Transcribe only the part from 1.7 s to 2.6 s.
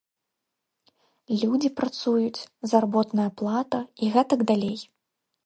працуюць,